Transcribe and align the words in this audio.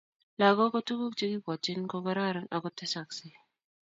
langok 0.39 0.69
ko 0.73 0.79
tuguk 0.87 1.13
chekipwatchin 1.19 1.81
ko 1.91 1.97
kararanen 2.05 2.51
ako 2.55 2.67
tesaksei 2.77 3.35